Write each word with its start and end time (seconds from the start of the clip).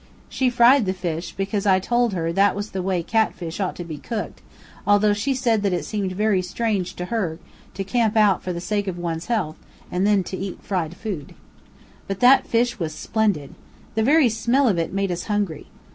She 0.29 0.49
fried 0.49 0.87
the 0.87 0.93
fish, 0.95 1.31
because 1.33 1.67
I 1.67 1.77
told 1.79 2.13
her 2.13 2.33
that 2.33 2.55
was 2.55 2.71
the 2.71 2.81
way 2.81 3.03
cat 3.03 3.35
fish 3.35 3.59
ought 3.59 3.75
to 3.75 3.83
be 3.83 3.99
cooked, 3.99 4.41
although 4.87 5.13
she 5.13 5.35
said 5.35 5.61
that 5.61 5.73
it 5.73 5.85
seemed 5.85 6.13
very 6.13 6.41
strange 6.41 6.95
to 6.95 7.05
her 7.13 7.37
to 7.75 7.83
camp 7.83 8.17
out 8.17 8.41
for 8.41 8.51
the 8.51 8.59
sake 8.59 8.87
of 8.87 8.97
one's 8.97 9.27
health, 9.27 9.57
and 9.91 10.07
then 10.07 10.23
to 10.23 10.35
eat 10.35 10.63
fried 10.63 10.97
food. 10.97 11.35
But 12.07 12.19
that 12.19 12.47
fish 12.47 12.79
was 12.79 12.95
splendid! 12.95 13.53
The 13.93 14.01
very 14.01 14.27
smell 14.27 14.67
of 14.67 14.79
it 14.79 14.91
made 14.91 15.11
us 15.11 15.25
hungry. 15.25 15.67